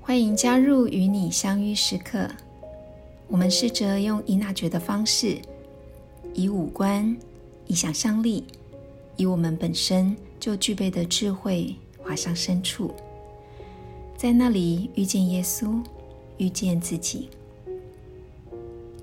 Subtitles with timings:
[0.00, 2.28] 欢迎加入与你相遇时刻。
[3.28, 5.38] 我们试着用伊娜觉的方式，
[6.34, 7.16] 以五官、
[7.68, 8.44] 以想象力、
[9.16, 12.92] 以我们本身就具备的智慧，滑向深处，
[14.20, 15.80] 在那里遇见耶稣，
[16.36, 17.30] 遇见自己。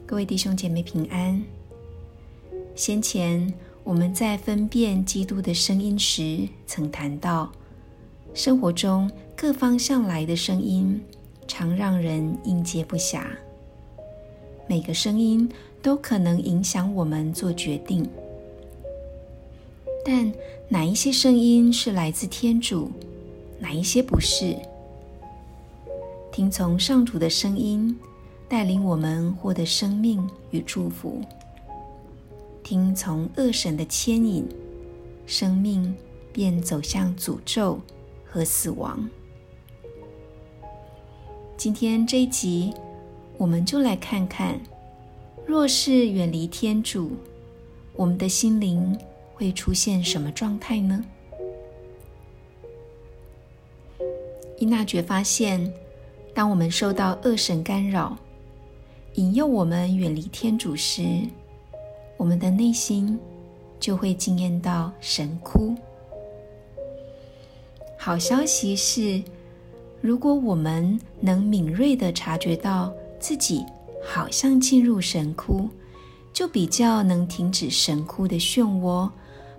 [0.06, 1.44] 各位弟兄姐妹平安。
[2.76, 3.52] 先前
[3.84, 7.52] 我们在分辨基督的声音时，曾谈到
[8.36, 9.10] 生活中。
[9.36, 11.02] 各方向来的声音，
[11.48, 13.24] 常让人应接不暇。
[14.68, 15.50] 每个声音
[15.82, 18.08] 都可能影响我们做决定，
[20.06, 20.32] 但
[20.70, 22.92] 哪一些声音是来自天主，
[23.58, 24.56] 哪一些不是？
[26.38, 27.98] 听从上主的声音，
[28.48, 31.20] 带领我们获得生命与祝福；
[32.62, 34.48] 听从恶神的牵引，
[35.26, 35.96] 生命
[36.32, 37.82] 便走向诅咒
[38.24, 39.10] 和死亡。
[41.58, 42.72] 今天这一集，
[43.40, 44.62] 我们就来看看，
[45.44, 47.14] 若是远离天主，
[47.96, 48.96] 我们的心灵
[49.34, 51.04] 会出现什么状态呢？
[54.60, 55.74] 伊娜爵发现，
[56.38, 58.16] 当我们受到恶神干扰，
[59.16, 61.02] 引诱我们远离天主时，
[62.16, 63.18] 我们的内心
[63.80, 65.74] 就会惊艳到神哭。
[67.98, 69.20] 好消息是。
[70.00, 73.66] 如果我们能敏锐地察觉到自己
[74.06, 75.68] 好像进入神窟，
[76.32, 79.10] 就比较能停止神窟的漩涡，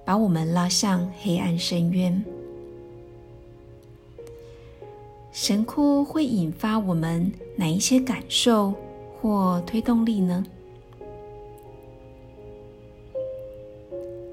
[0.04, 2.24] 把我们拉向黑暗深渊。
[5.40, 8.74] 神窟会引发我们哪一些感受
[9.14, 10.44] 或推动力呢？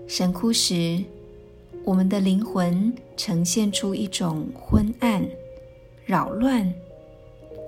[0.08, 1.00] 神窟时，
[1.84, 5.24] 我们的灵魂呈现出一种昏暗。
[6.06, 6.74] 扰乱、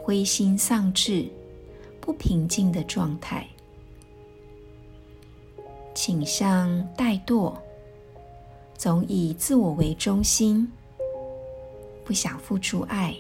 [0.02, 1.28] 灰心丧志、
[2.02, 3.48] 不平静的状态，
[5.94, 6.68] 倾向
[6.98, 7.56] 怠惰，
[8.76, 10.68] 总以自我为中心，
[12.04, 13.16] 不想付出爱。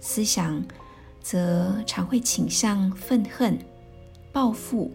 [0.00, 0.62] 思想
[1.20, 3.58] 则常会倾向愤恨、
[4.32, 4.90] 报复，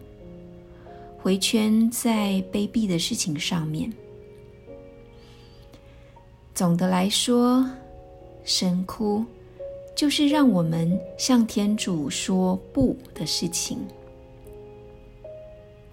[1.17, 3.91] 回圈在卑鄙的事情上面。
[6.53, 7.69] 总的来说。
[8.45, 9.23] 神哭，
[9.95, 13.79] 就是让我们向天主说不的事情。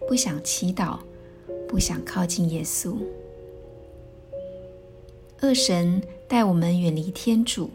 [0.09, 0.99] 不想祈祷，
[1.69, 2.97] 不想靠近耶稣。
[5.43, 7.70] 恶神带我们远离天主，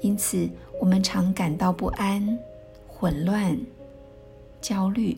[0.00, 0.48] 因此
[0.80, 2.38] 我们常感到不安、
[2.86, 3.58] 混乱、
[4.60, 5.16] 焦虑，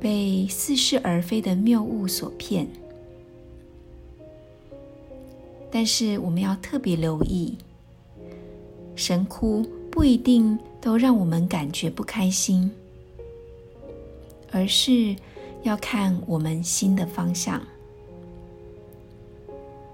[0.00, 2.66] 被似是而非的谬误所骗。
[5.70, 7.58] 但是我们要特别留意，
[8.94, 12.70] 神哭不一定都让我们感觉不开心，
[14.52, 15.16] 而是
[15.62, 17.60] 要看我们心的方向。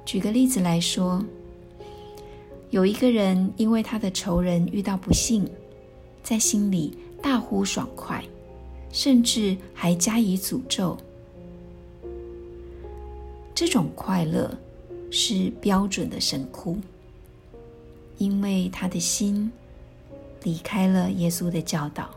[0.04, 1.24] 举个例子来说，
[2.70, 5.46] 有一个人因为他的仇人遇到不幸，
[6.22, 8.24] 在心里大呼爽快，
[8.90, 10.96] 甚至还加以诅咒，
[13.54, 14.50] 这种快乐。
[15.12, 16.78] 是标准的神哭，
[18.16, 19.50] 因为他的心
[20.44, 22.08] 离开了耶稣的教导。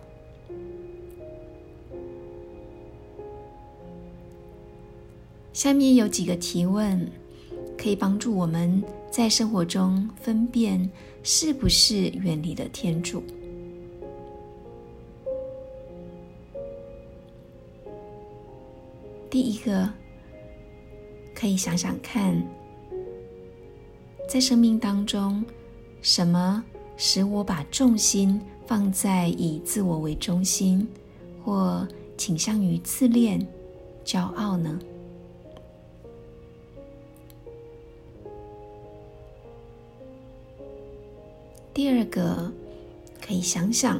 [5.53, 7.11] 下面有几个提问，
[7.75, 10.89] 可以帮助我们在生活中分辨
[11.21, 13.21] 是不是远离了天主。
[19.29, 19.87] 第一个，
[21.35, 22.43] 可以想想看。
[24.27, 25.45] 在生命当中，
[26.01, 26.63] 什么
[26.97, 30.87] 使我把重心放在以自我为中心，
[31.43, 31.87] 或
[32.17, 33.47] 倾向于自恋、
[34.03, 34.79] 骄傲呢？
[41.73, 42.51] 第二个，
[43.19, 43.99] 可以想想，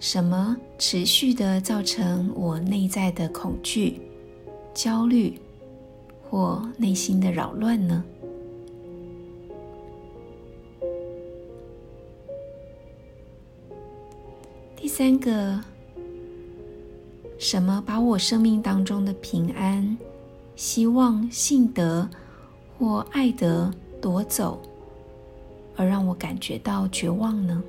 [0.00, 4.00] 什么持续的造成我内在的恐惧、
[4.74, 5.38] 焦虑
[6.28, 8.04] 或内心的扰乱呢？
[14.74, 15.60] 第三个，
[17.38, 19.96] 什么把我生命当中的平安、
[20.56, 22.08] 希望、信德
[22.76, 24.60] 或爱德夺走
[25.76, 27.62] 而让我感觉到绝望呢？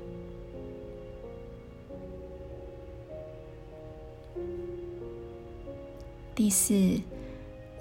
[6.34, 6.98] 第四，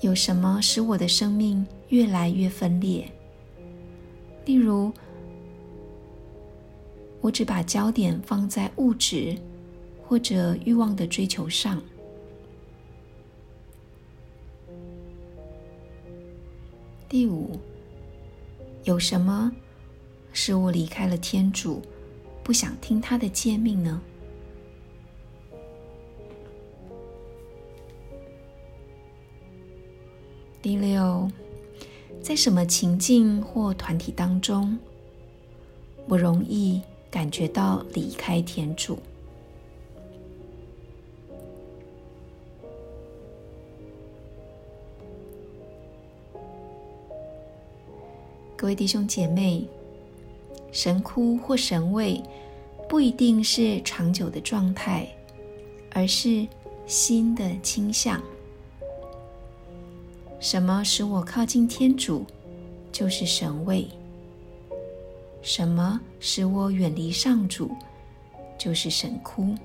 [0.01, 3.07] 有什么使我的生命越来越分裂？
[4.45, 4.91] 例如，
[7.21, 9.37] 我只把焦点放在物质
[10.03, 11.81] 或者欲望的追求上。
[17.07, 17.59] 第五，
[18.83, 19.51] 有什么
[20.39, 21.81] 使我离开了天主，
[22.43, 23.99] 不想听他的诫命呢？
[30.61, 31.27] 第六，
[32.21, 34.77] 在什么情境或团体当中，
[36.07, 38.99] 我容易感觉到离开天主？
[48.55, 49.67] 各位弟兄姐妹，
[50.71, 52.21] 神枯或神位
[52.87, 55.07] 不一定是长久的状态，
[55.91, 56.47] 而是
[56.85, 58.21] 心的倾向。
[60.39, 62.25] 什么使我靠近天主，
[62.91, 63.87] 就是神位；
[65.41, 67.71] 什么使我远离上主，
[68.57, 69.55] 就是神窟。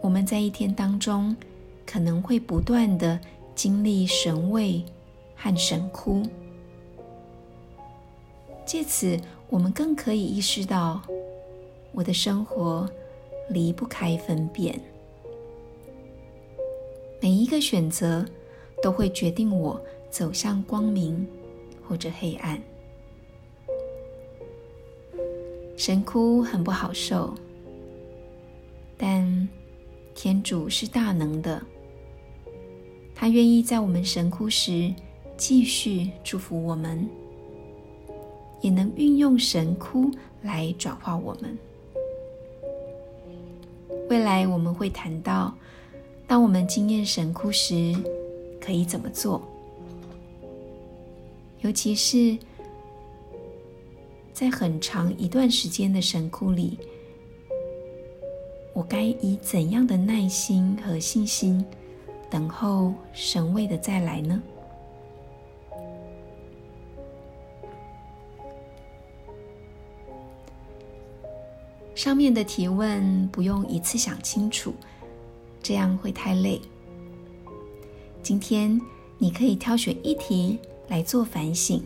[0.00, 1.36] 我们在一天当中，
[1.84, 3.18] 可能会不断的
[3.56, 4.84] 经历神位
[5.34, 6.22] 和神窟，
[8.68, 9.18] 借此
[9.48, 11.00] 我们更可以意识到，
[11.90, 12.86] 我的生活
[13.48, 14.78] 离不开分辨。
[17.18, 18.22] 每一个选择
[18.82, 19.80] 都会决定我
[20.10, 21.26] 走向光明
[21.82, 22.62] 或者黑暗。
[25.74, 27.32] 神哭很不好受，
[28.98, 29.48] 但
[30.14, 31.62] 天主是大能的，
[33.14, 34.94] 他愿意在我们神哭时
[35.38, 37.08] 继续祝福我们，
[38.60, 40.10] 也能运用神哭
[40.42, 41.58] 来转化我们。
[44.08, 45.54] 未来我们会谈到。
[46.26, 47.96] 当我们经验神哭时，
[48.60, 49.40] 可以怎么做？
[51.62, 52.36] 尤其是
[54.32, 56.78] 在很长一段时间的神哭里，
[58.74, 61.64] 我该以怎样的耐心和信心
[62.30, 64.42] 等候神位的再来呢？
[71.98, 74.72] 上面的提问不用一次想清楚。
[75.60, 76.60] 这样会太累。
[78.22, 78.80] 今天
[79.18, 80.56] 你可以挑选一题
[80.86, 81.82] 来做反省，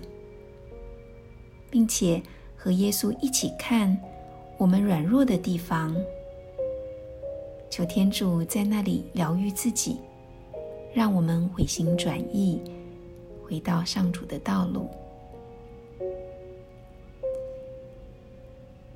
[1.70, 2.23] 并且
[2.55, 3.99] 和耶稣一起看
[4.59, 5.97] 我们软弱的地方，
[7.70, 9.97] 求天主在那里疗愈自己，
[10.93, 12.61] 让我们回心转意，
[13.43, 14.91] 回到上主的道路。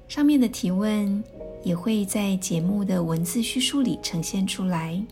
[0.09, 1.23] 上面的提问。
[1.63, 5.03] 也会在节目的文字叙述里呈现出来，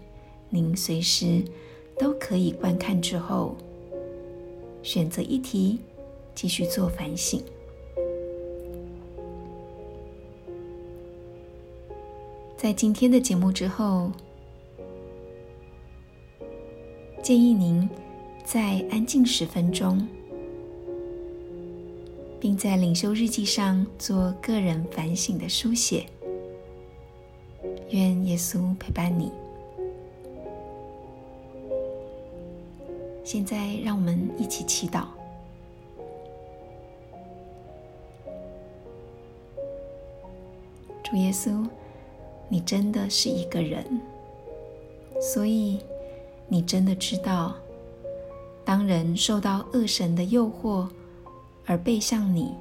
[0.50, 1.42] 您随时
[1.98, 3.56] 都可以观看之后，
[4.80, 5.80] 选择一题
[6.32, 7.42] 继续做反省。
[12.56, 14.12] 在今天的节目之后，
[17.20, 17.90] 建议您
[18.44, 20.06] 再安静十分钟，
[22.44, 26.04] 并在领袖日记上做个人反省的书写。
[27.88, 29.32] 愿耶稣陪伴你。
[33.24, 35.06] 现在，让我们一起祈祷。
[41.02, 41.66] 主耶稣，
[42.50, 43.82] 你真的是一个人，
[45.18, 45.78] 所以
[46.46, 47.54] 你真的知道，
[48.66, 50.86] 当人受到恶神的诱惑
[51.66, 52.54] 而背向你，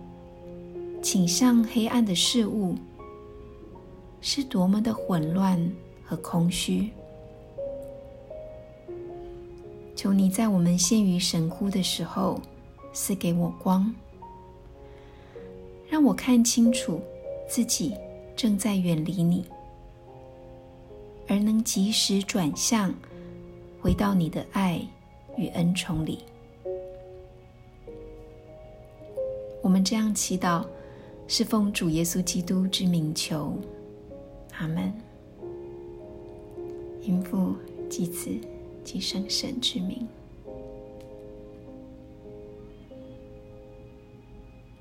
[1.01, 2.75] 倾向黑暗的事物。
[4.25, 5.69] 是多么的混乱
[6.05, 6.89] 和空虚！
[9.97, 12.39] 求你在我们陷于神窟的时候，
[12.93, 13.93] 赐给我光，
[15.89, 17.01] 让我看清楚
[17.49, 17.93] 自己
[18.33, 19.43] 正在远离你，
[21.27, 22.95] 而能及时转向，
[23.81, 24.81] 回到你的爱
[25.35, 26.19] 与恩宠里。
[29.63, 30.65] 我们这样祈祷，
[31.25, 33.57] 是奉主耶稣基督之名求。
[34.57, 34.93] 阿门。
[37.01, 37.55] 因父、
[37.89, 38.29] 及子、
[38.83, 40.05] 及圣神之名，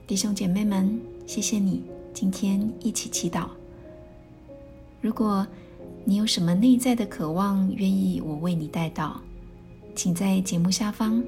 [0.06, 3.46] 弟兄姐妹们，谢谢你今天一起祈祷。
[5.00, 5.46] 如果
[6.04, 9.20] 你有什么内在的渴望，愿意我为你带到，
[9.94, 11.24] 请在节目下方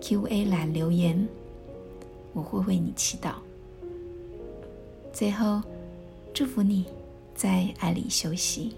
[0.00, 1.28] Q&A 栏留言，
[2.32, 3.34] 我会为你祈祷。
[5.12, 5.60] 最后，
[6.32, 6.86] 祝福你
[7.34, 8.74] 在爱里休息。